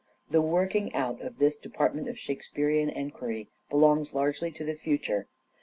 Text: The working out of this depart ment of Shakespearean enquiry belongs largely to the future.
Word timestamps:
The 0.31 0.41
working 0.41 0.95
out 0.95 1.21
of 1.21 1.37
this 1.37 1.57
depart 1.57 1.93
ment 1.93 2.09
of 2.09 2.17
Shakespearean 2.17 2.89
enquiry 2.89 3.49
belongs 3.69 4.15
largely 4.15 4.49
to 4.53 4.63
the 4.63 4.73
future. 4.73 5.27